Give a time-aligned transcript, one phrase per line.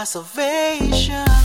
[0.00, 1.39] my salvation.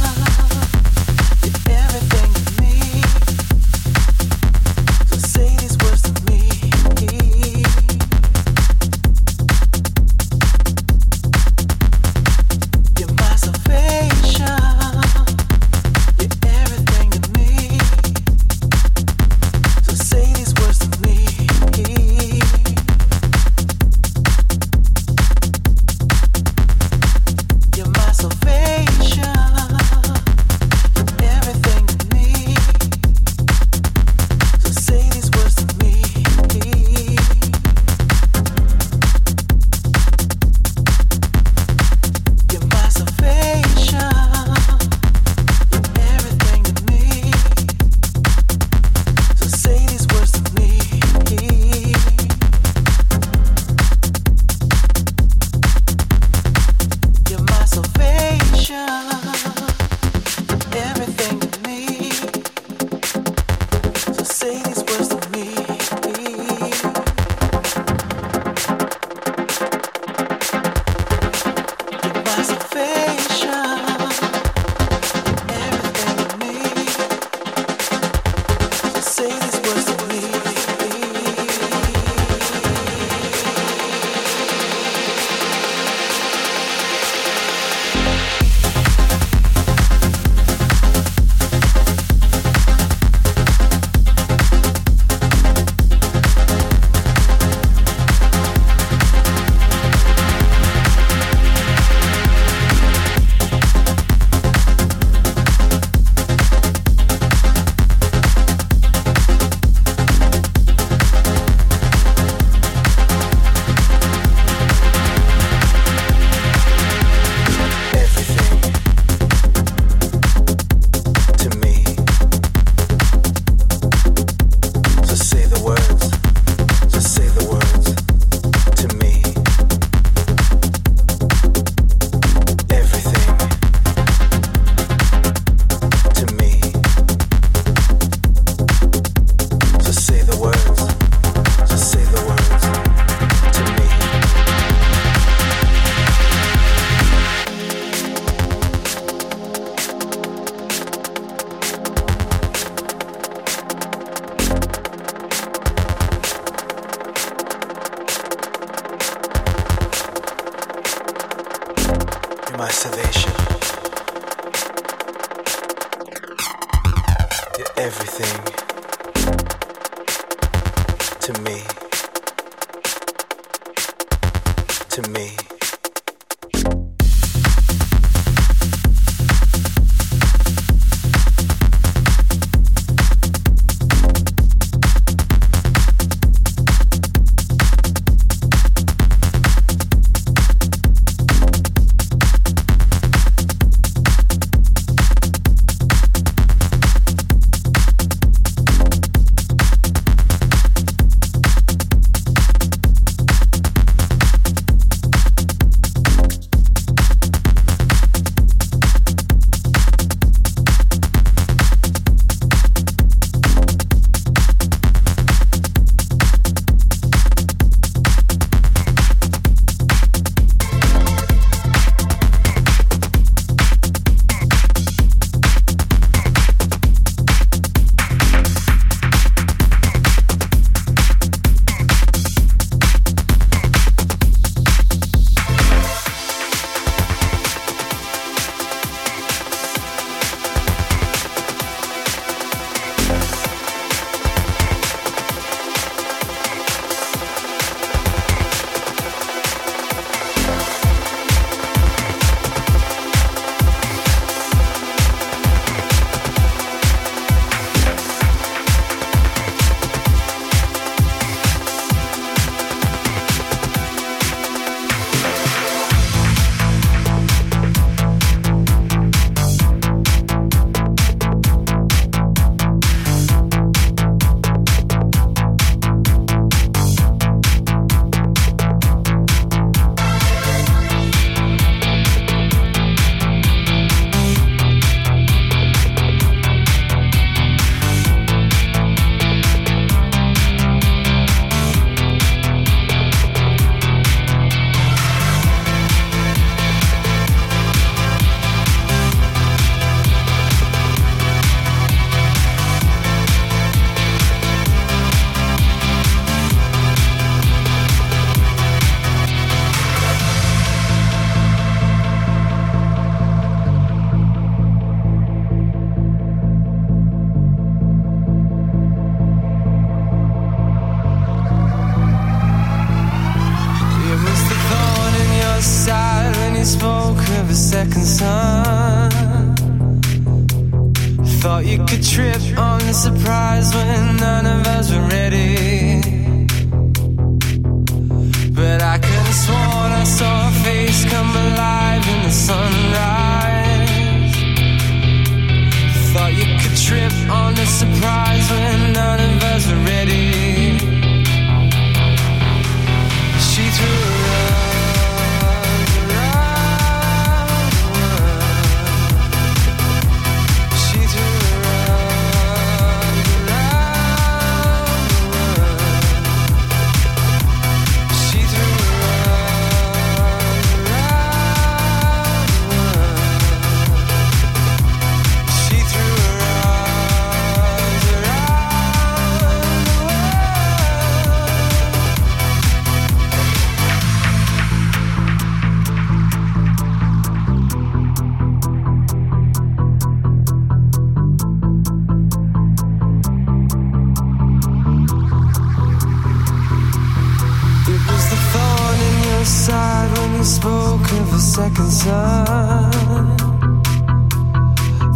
[400.66, 402.08] spoken for seconds.
[402.08, 402.12] I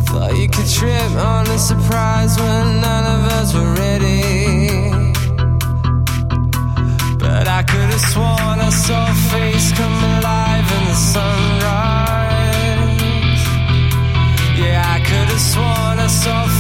[0.05, 4.91] thought you could trip on a surprise when none of us were ready.
[7.17, 12.21] But I could have sworn I saw a face come alive in the sunrise.
[14.61, 16.58] Yeah, I could have sworn I saw.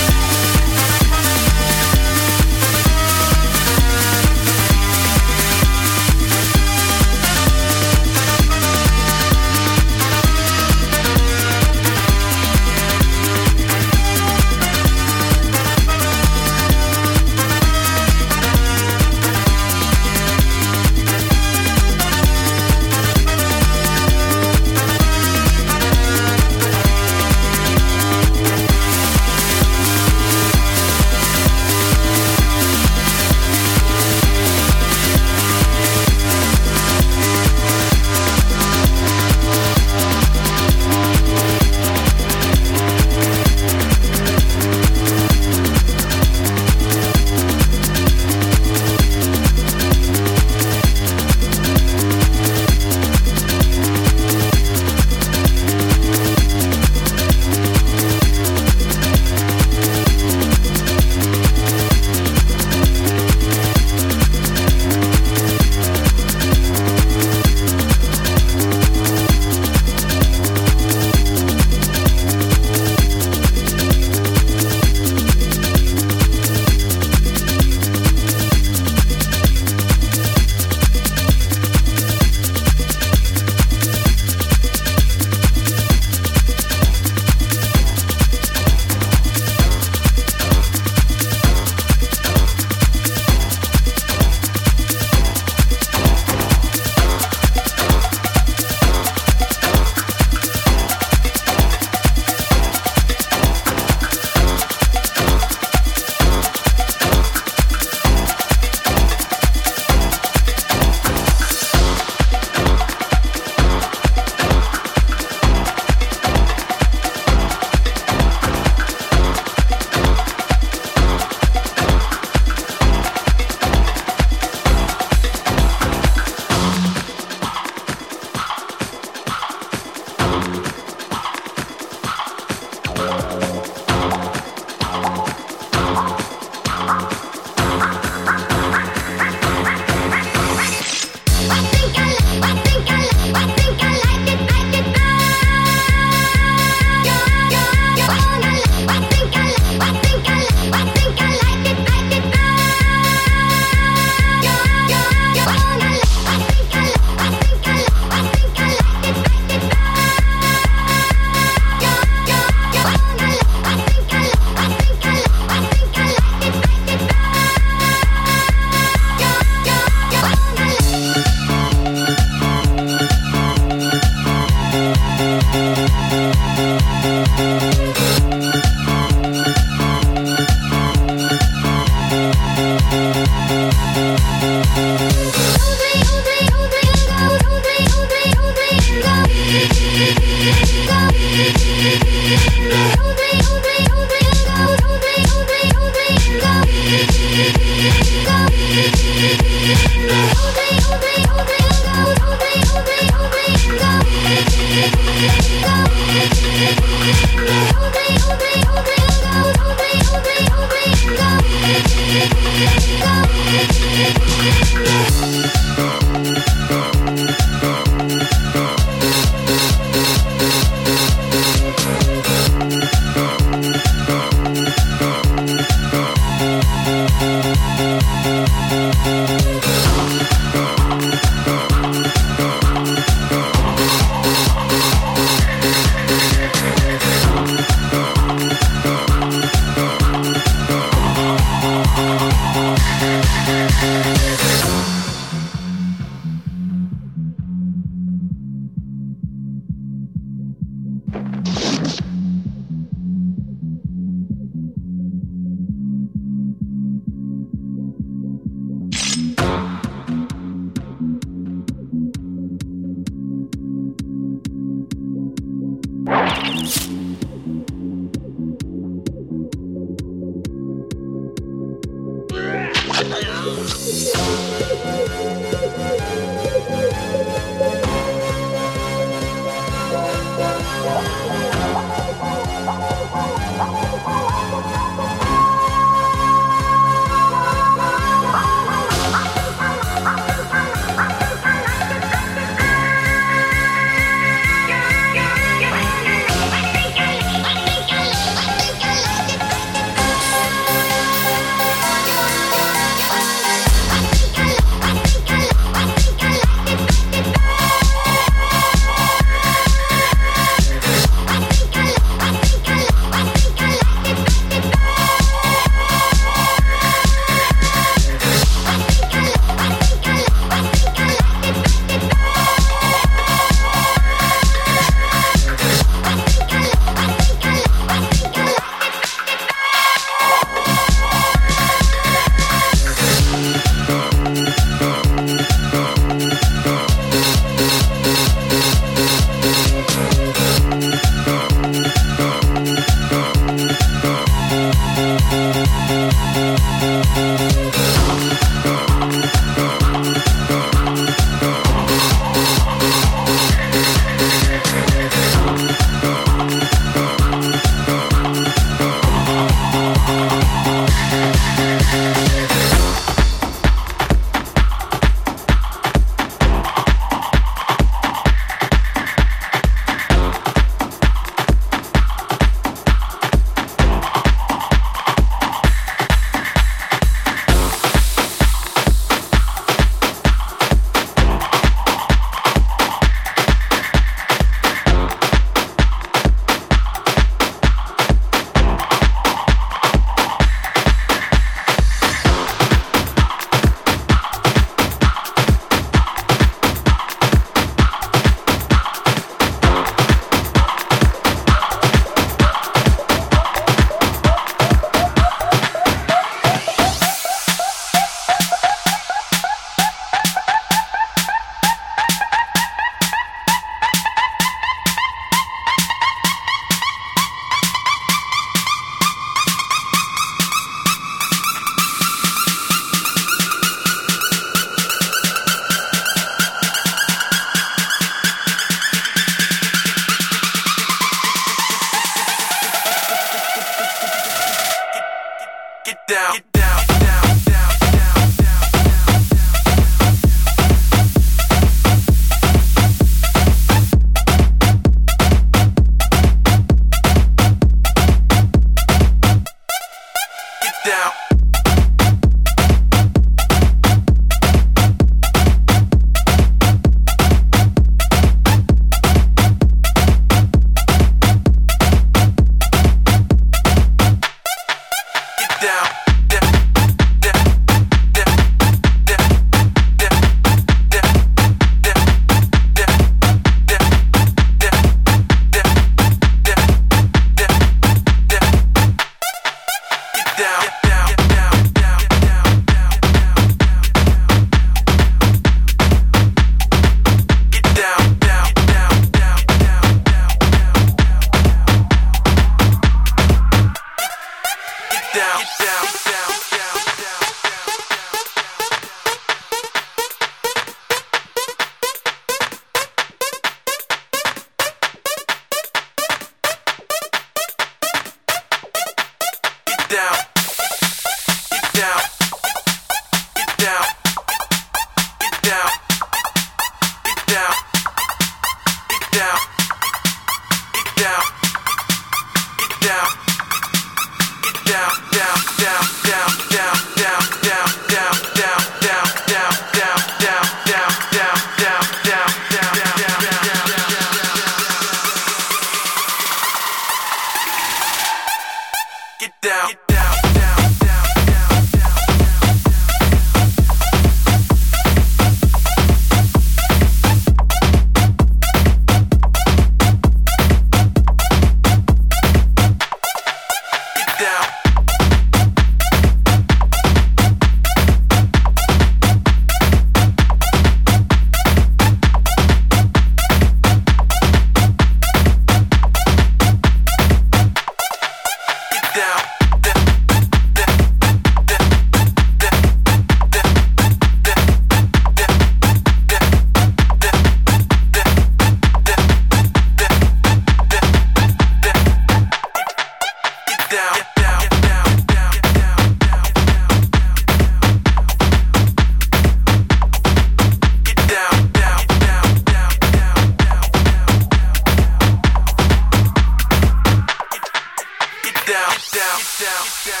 [599.41, 599.65] down.
[599.85, 600.00] Get down.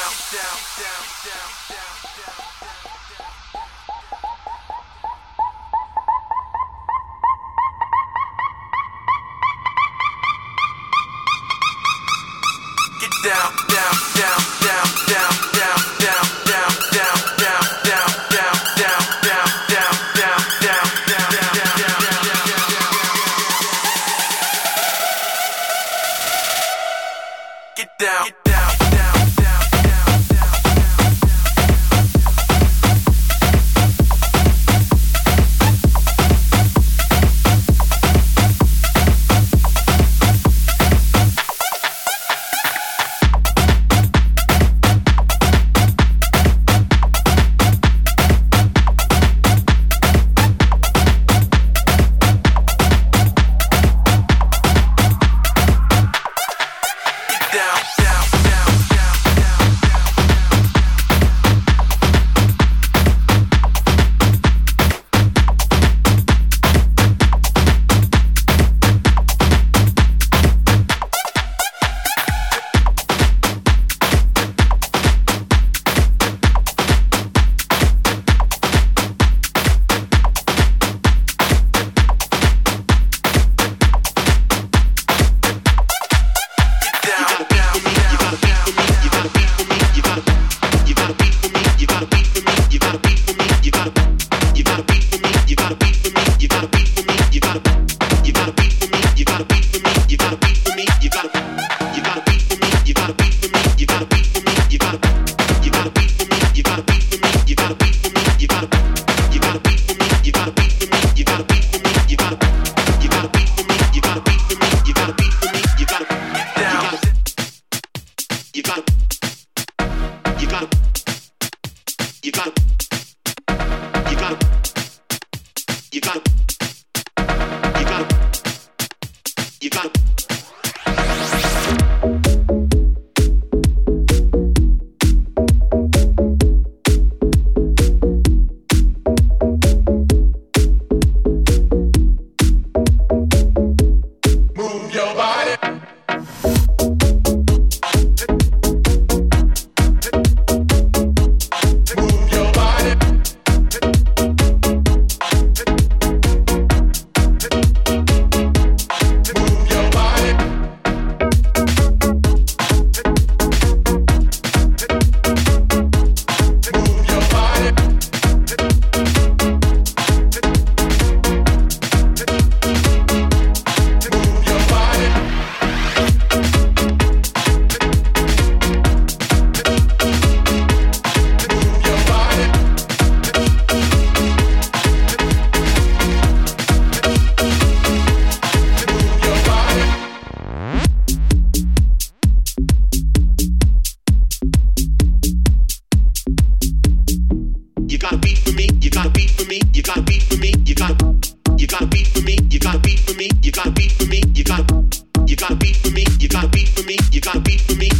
[101.21, 101.80] Beat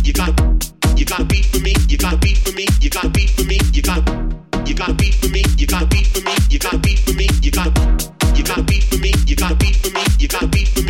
[0.04, 0.34] you got
[0.98, 3.60] you got beat for me, you can't beat for me, you can't beat for me,
[3.74, 4.22] you got
[10.22, 10.81] You can't beat